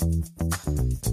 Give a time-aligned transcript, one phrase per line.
[0.00, 1.09] Thank you.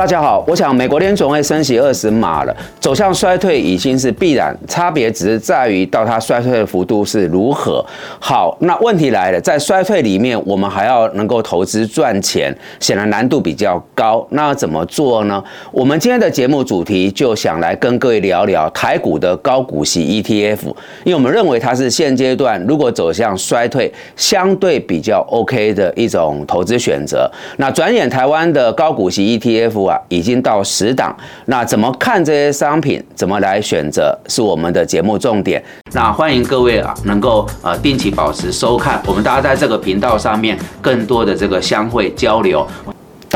[0.00, 7.84] 大家好，我想美国联总会升息二十码了，走向衰退已经是必然，差别只是在于到它衰退的幅度是如何。
[8.18, 14.26] 好，那问题来了，在衰退里面，我们还要能够投资赚钱，显然难度比较高。
[14.30, 15.44] 那要怎么做呢？
[15.70, 20.64] 我们今天的节目主题就想来跟各位聊聊台股的高股息 ETF，
[21.04, 27.30] 因为我们认为它是现阶段如果走向衰退相对比较 OK 的一种投资选择。
[27.58, 29.89] 那转眼台湾的高股息 ETF。
[30.08, 33.02] 已经到十档，那怎么看这些商品？
[33.14, 34.18] 怎么来选择？
[34.28, 35.62] 是我们的节目重点。
[35.92, 42.66] 那欢迎各位啊，能够呃定期保持收看，我们大家在这个频道上面更多的这个相会交流。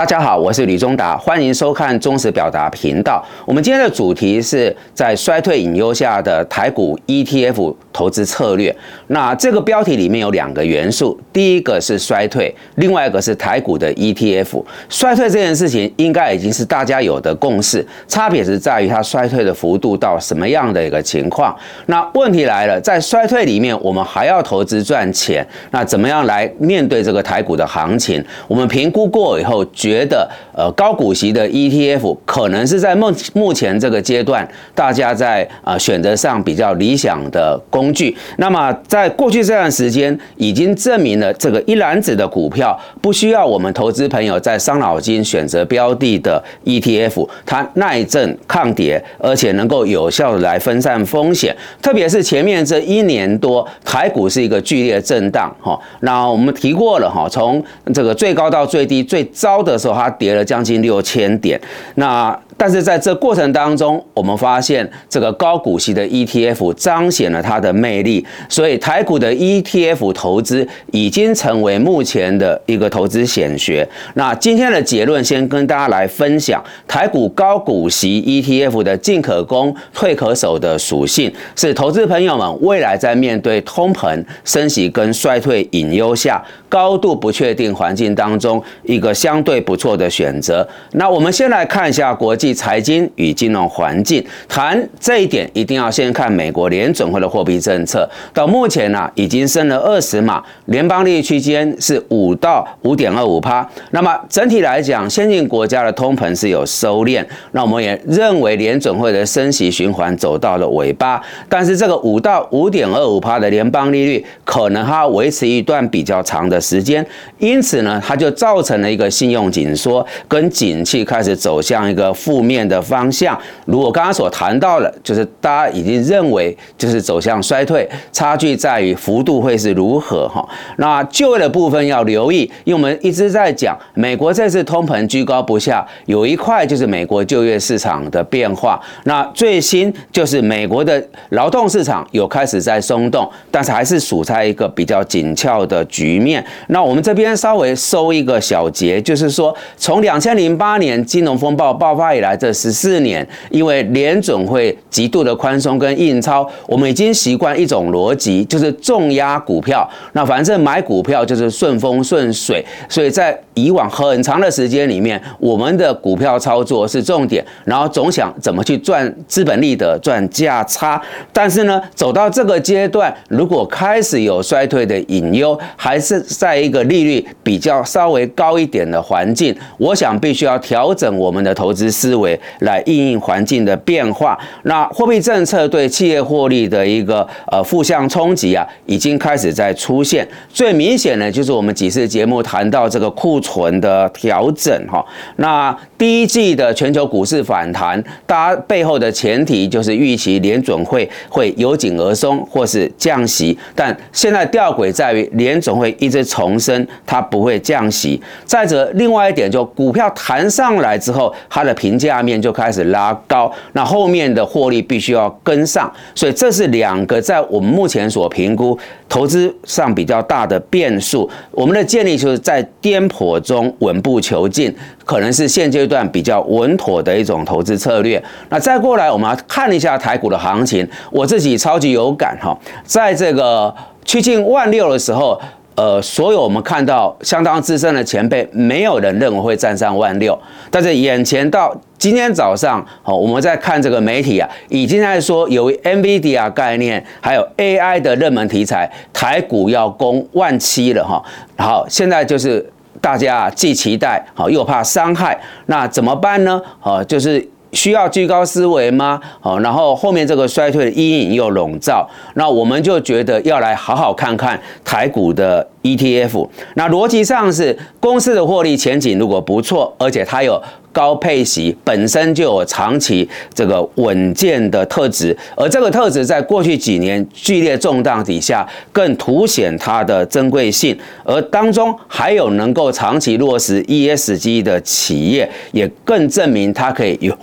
[0.04, 3.24] 大家好，我是李忠达，欢迎收看忠实表达频道。
[3.46, 7.74] 我们今天的主题是在衰退隐忧下的台股 ETF。
[7.94, 8.74] 投资策略，
[9.06, 14.64] 那这个标题里面有两个元素，第一个是衰退，另外一个是台股的 ETF。
[14.88, 21.56] 衰退这件事情应该已经是大家有的共识，差别是在于它衰退的幅度到什么样的一个情况。
[21.86, 28.20] 那问题来了，在衰退里面，我们还要投资赚钱，那怎么样来面对这个台股的行情？
[28.48, 37.60] 我们评估过以后，决觉得呃高股息的 ETF 可能是在目目前这个阶段，大家在呃选择上比较理想的。
[37.70, 51.56] 工具，那么在过去这段时间，已经证明了这个一篮子的股票不需要我们投资朋友在伤脑筋选择标的的 ETF，它耐震抗跌，而且能够有效的来分散风险。
[51.82, 61.60] 特别是前面这一年多，台股是一个剧烈震荡，哈，那我们提过了，哈，从这个最高到最低，最糟的的时候它跌了将近六千点，
[61.96, 62.38] 那。
[62.56, 73.86] 但是在这过程当中，我们发现这个高股息的 ETF 彰显了它的魅力，所以台股的 ETF 投资已经成为目前的一个投资显学。
[74.14, 86.42] 那今天的结论先跟大家来分享台股高股息 ETF 的进可攻、退可守的属性，是投资朋友们未来在面对通膨、升息跟衰退隐忧下。
[86.68, 90.66] 高度不确定环境当中，一个相对不错的选择。
[90.94, 94.24] 那我们先来看一下国际财经与金融环境。
[94.48, 98.08] 谈这一点，一定要先看美国联准会的货币政策。
[98.32, 103.64] 到目前呢，已经升了二十码，联邦利率区间是五到五点二五趴。
[103.92, 107.24] 那么整体来讲，先进国家的通膨是有收敛。
[107.52, 111.22] 那我们也认为联准会的升息循环走到了尾巴。
[111.48, 116.60] 但是这个五到五点二五趴的联邦利率，可能它维持一段比较长的。
[116.64, 117.06] 时间，
[117.36, 123.38] 因此呢，它就造成了一个信用紧缩，跟景气开始走向一个负负面的方向。
[123.64, 130.44] 如果刚刚所谈到的，就是大家已经认为就是走向衰退，差距在于幅度会是如何哈。
[130.78, 138.80] 那就业的部分要留意，因为我们一直在讲美国这次通膨居高不下，有一块就是美国就业市场的变化。
[139.04, 146.44] 那最新就是美国的劳动市场有开始在松动，但是还是处在一个比较紧俏的局面。
[146.68, 159.88] 那我们这边稍微收一个小结，就是说，从两千零八年金融风暴爆发以来来这十四年，因为联准会极度的宽松跟印钞，我们已经习惯一种逻辑，就是重压股票。
[160.12, 171.00] 那反正买股票就是顺风顺水，所以在以往很长的时间里面，我们的股票操作是重点，然后总想怎么去赚资本利得、赚价差。
[171.32, 184.38] 但是呢，走到这个阶段，如果开始有衰退的隐忧，还是在一个利率比较稍微高一点的环境，我想必须要调整我们的投资思思维来应应环境的变化。
[184.62, 190.26] 那货币政策对企业获利的一个呃负向冲击啊，已经开始在出现。
[190.48, 195.04] 最明显的就是我们几次节目谈到这个库存的调整哈。
[195.36, 206.22] 那第一季的全球股市反弹，大家背后的前提就是预期联准会会由紧而松或是降息，但现在吊诡在于联准会一直。
[206.34, 208.20] 重申它不会降息。
[208.44, 215.90] 再者，另外一点就股票弹上来之后，它的评价面就开始拉高，那后面的获利必须要跟上。
[216.14, 218.76] 所以这是两个在我们目前所评估
[219.08, 221.30] 投资上比较大的变数。
[221.52, 224.74] 我们的建议就是在颠簸中稳步求进，
[225.04, 228.22] 可能是现阶段比较稳妥的一种投资策略。
[228.48, 233.74] 那再过来，我们要看一下台股的行情，我自己超级有感哈，在这个
[234.04, 235.38] 趋近万六的时候。
[235.76, 240.38] 呃，所有我们看到相当资深的前辈，没有人认为会站上万六。
[240.70, 251.20] 但是眼前到今天早上，哦，我们在看这个媒体啊，已经在说有 NVIDIA 概念，还有 AI 的热门题材，台股要攻万七了哈。
[251.58, 252.64] 好，现在就是
[253.04, 256.58] 大家既期待，好又怕伤害，那怎么办呢？
[256.80, 257.46] 哦，就是。
[257.74, 259.20] 需要居高思维吗？
[259.40, 266.48] 好，然后后面这个衰退的阴影又笼罩，那我们就觉得要来好好看看台股的 ETF。
[266.74, 270.60] 那逻辑上是公司的获利前景如果不错，而且它有
[270.90, 287.36] 高配息，本身就有长期这个稳健的特质，而这个特质在过去几年剧烈动荡底下更凸显它的珍贵性，而当中还有能够长期落实 ESG 的企业，也更证明它可以有。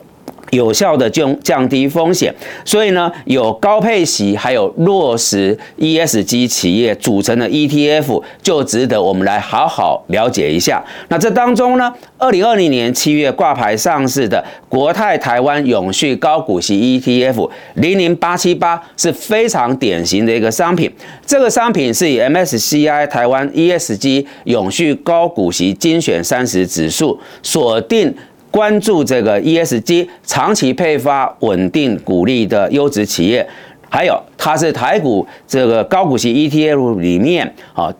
[0.52, 2.34] 有效的降降低风险，
[2.64, 10.84] 所以呢，有高配息还有落实 ESG 企业组成的 ETF 就值得我们来好好了解一下。
[11.08, 20.92] 那这当中呢，二零二零年七月挂牌上市的国泰台湾永续高股息 ETF 零零八七八是非常典型的一个商品。
[21.26, 28.14] 这个商品是以 MSCI 台湾 ESG 永续高股息精选三十指数锁定。
[28.52, 33.48] 关注这个 ESG 长期配发稳定股利的优质企业，
[33.90, 37.92] 还有它是台股这个高股息 ETF 里面啊。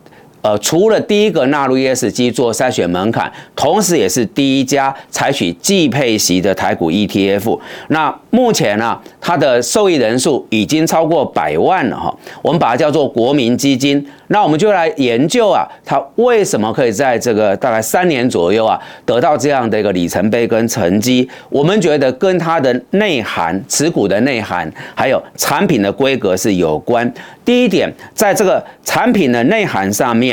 [0.42, 7.58] 呃，除了第一个纳入 ESG 做筛选门槛，同时也是第一家采取季配息的台股 ETF。
[7.88, 12.14] 那目前呢，它的受益人数已经超过百万了哈。
[12.42, 14.04] 我们把它叫做国民基金。
[14.28, 21.28] 那我们就来研究啊，它为什么可以在这个大概三年左右啊，得到这样的一个里程碑跟成绩？
[21.50, 27.12] 我们觉得跟它的内涵、持股的内涵，还有产品的规格是有关。
[27.44, 30.31] 第一点，在这个产品的内涵上面，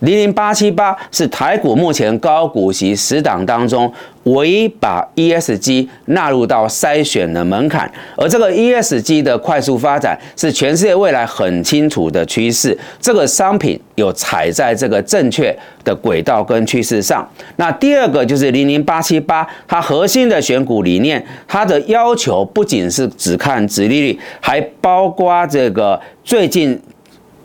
[0.00, 3.92] 零零八七八是台股目前高股息十档当中
[4.22, 12.78] 唯一把 ESG 纳入到筛选的门槛，而这个 ESG 的快速发展是全世界未来很清楚的趋势。
[13.00, 15.52] 这个商品有踩在这个正确
[15.82, 17.28] 的轨道跟趋势上。
[17.56, 26.80] 那第二个就是零零八七八，它核心的选股理念，它的要求不仅是只看殖利率，还包括这个最近。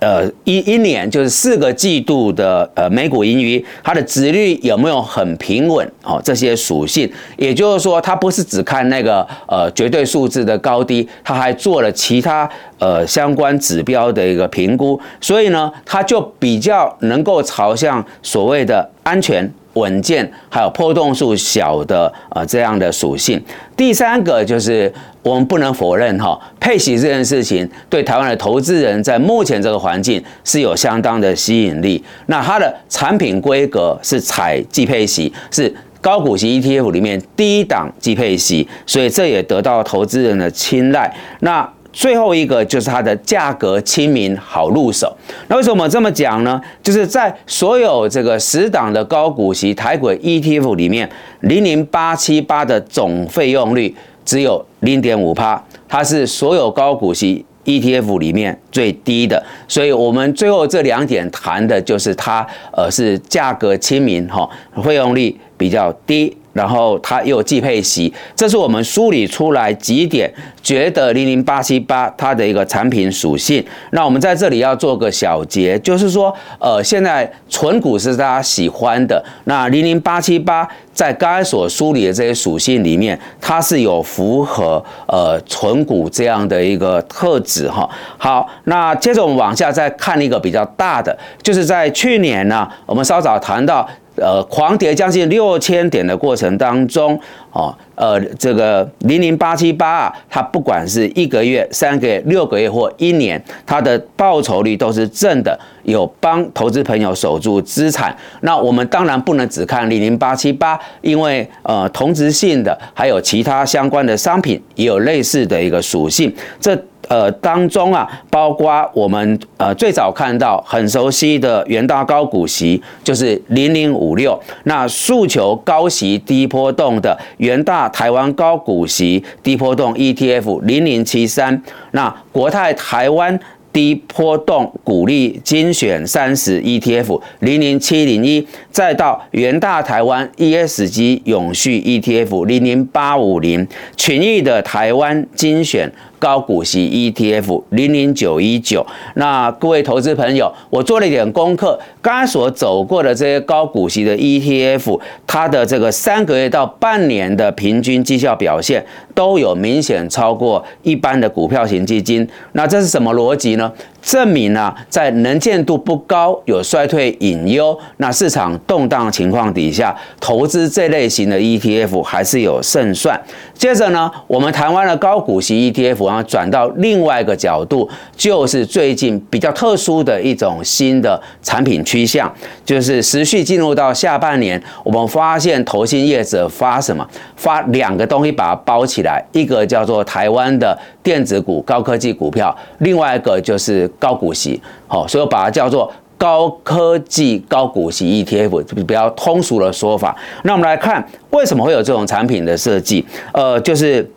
[0.03, 5.89] 呃，一一年就是四个季度的呃美股盈余，它的值率有没有很平稳？
[6.03, 19.50] 哦，这些属性，也就是说，它不是只看那个呃绝对数字的高低，它还做了其他呃相关指标的一个评估，所以呢，它就比较能够朝向所谓的安全。
[19.73, 23.41] 稳健，还有波动数小的呃这样的属性。
[23.75, 24.91] 第三个就是
[25.21, 32.03] 我们不能否认哈，配息这件事情对台湾的投资人在目前这个环境是有相当的吸引力。
[32.27, 41.11] 那它的产品规格是采季配息，是高股息 ETF 里面低档季配息，所以这也得到投资人的青睐。
[41.39, 45.15] 那最后一个就是它的价格亲民好入手。
[45.47, 46.59] 那为什么这么讲呢？
[46.81, 51.07] 就是在所有这个十档的高股息台股 ETF 里面，
[51.41, 53.95] 零零八七八的总费用率
[54.25, 59.41] 只有零点五帕，它是所有高股息 ETF 里面最低的。
[59.67, 64.49] 所以我们最后这两点谈的就是它呃是价格亲民哈，
[64.83, 66.35] 费用率比较低。
[66.53, 73.63] 然后它又既配息，这是我们梳理出来几点，觉得零零八七八它的一个产品属性。
[73.91, 87.89] 那我们在这里要做个小结，就是说，呃，现在纯股是大家喜欢的，那零零八七八在刚才所梳理的这些属性里面，它是有符合呃存股这样的一个特质哈。
[88.17, 93.89] 好，那接着我们往下再看一个比较大的，就是在去年呢，我们稍早谈到。
[94.15, 97.19] 呃，狂跌将近六千点的过程当中，
[97.50, 108.13] 啊，呃，这个零零八七八啊，它不管是一个月、三个月、六个月或一年，它的报酬率都是正的，有帮投资朋友守住资产。
[108.41, 116.29] 那我们当然不能只看零零八七八，因为呃，同质性的还有其他相关的商品也有类似的一个属性。
[116.60, 116.77] 这
[117.13, 133.39] 呃，当中啊，包括我们呃最早看到很熟悉的元大高股息，就是零零五六，那诉求高息低波动的元大台湾高股息低波动 ETF 零零七三，那国泰台湾。
[133.74, 143.67] 低波动股利精选三十 ETF 零零七零一，再到元大台湾 ESG 永续 ETF 零零八五零，
[143.98, 145.91] 群益的台湾精选
[146.24, 148.86] 高股息 ETF 零零九一九。
[149.15, 162.27] 那各位投资朋友，我做了一点功课，刚所走过的这些高股息的 ETF，它的这个三个月到半年的平均绩效表现都有明显超过一般的股票型基金。
[162.51, 163.72] 那这是什么逻辑呢？
[164.01, 173.17] 证明呢，在能见度不高、有衰退隐忧、那市场动荡情况底下，投资这类型的 ETF 还是有胜算。
[173.53, 182.33] 接着呢，我们台湾的高股息 ETF 然后转到另外一个角度，就是最近比较特殊的一种新的产品趋向，
[182.65, 187.07] 就是持续进入到下半年，我们发现投信业者发什么？
[187.35, 194.59] 发两个东西把它包起来，一个叫做台湾的电子股、高科技股票，另外一个就是高股息。
[194.88, 195.91] 好，所以我把它叫做。
[196.15, 200.15] 高科技高股息 ETF 比较通俗的说法。
[200.43, 203.05] 那我们来看为什么会有这种产品的设计？
[203.33, 204.09] 呃，就是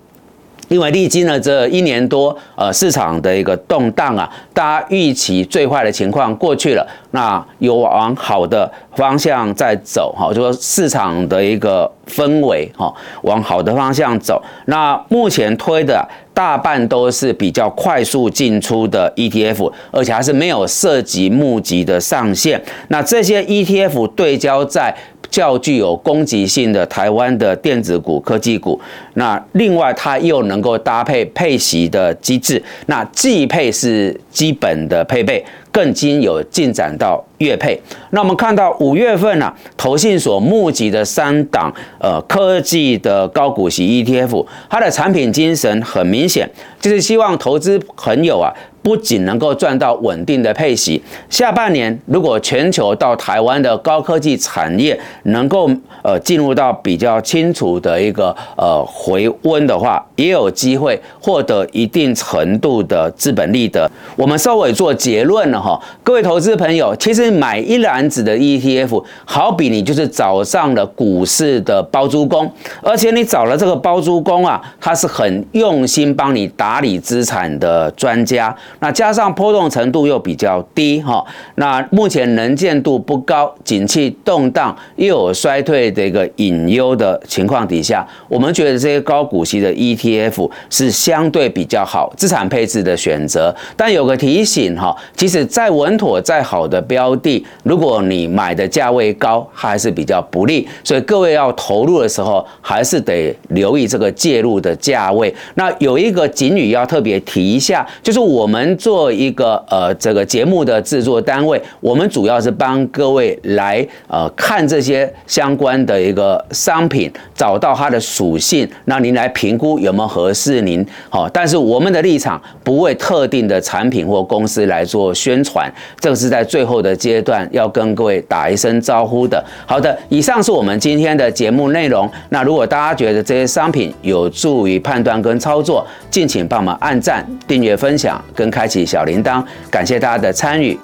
[0.69, 12.93] 因为历经了这一年多，呃，市场的一个动荡啊，大家预期最坏的情况过去了，那有往好的方向在走，哈，就说市场的一个氛围，哈，
[13.23, 14.43] 往好的方向走。
[14.67, 16.07] 那目前推的。
[16.37, 22.63] 大半都是比较快速进出的 ETF，而且还是没有涉及募集的上限。
[22.89, 24.95] 那这些 ETF 对焦在
[25.31, 28.79] 较具有攻击性的台湾的电子股、科技股。
[29.15, 35.43] 那另外它又能够搭配配息的机制，那既配是基本的配备。
[35.77, 37.79] 更经有进展到月配，
[38.09, 46.49] 那我们看到五月份呢，投信所募集的三档呃科技的高股息 ETF，它的产品精神很明显，
[46.81, 48.51] 就是希望投资朋友啊。
[48.87, 55.69] 不仅能够赚到稳定的配息，下半年如果全球到台湾的高科技产业能够
[56.05, 63.91] 呃进入到比较清楚的一个呃回温的话，也有机会获得一定程度的资本利得。
[64.15, 72.49] 我们稍微做结论了哈，各位投资朋友，其实买一篮子的 ETF，好比你就是找上了股市的包租公，
[72.81, 78.57] 而且你找了这个包租公啊，他是很用心帮你打理资产的专家。
[78.81, 93.55] 那加上波动程度又比较低哈，那目前能见度不高，景气动荡又有衰退的一个隐忧的情况底下，我们觉得这些高股息的 ETF 是相对比较好资产配置的选择。
[93.77, 100.69] 但有个提醒哈，其实再稳妥再好的标的，如果你买的价位高，它还是比较不利。
[100.85, 105.35] 所以各位要投入的时候，还是得留意这个介入的价位。
[105.55, 108.66] 那有一个警语要特别提一下，就是我们。
[108.79, 120.85] 做一个呃这个节目的制作单位，我们主要是帮各位来呃看这些相关的一个商品，找到它的属性，那您来评估有没有合适您。
[121.11, 125.71] 好，但是我们的立场不为特定的产品或公司来做宣传，
[126.01, 129.45] 这是在最后的阶段要跟各位打一声招呼的。
[129.67, 132.11] 好的，以上是我们今天的节目内容。
[132.31, 138.51] 那如果大家觉得这些商品有助于判断跟操作，敬请帮忙按赞、订阅、分享跟。
[138.57, 140.81] 开启小铃铛，感谢大家的参与。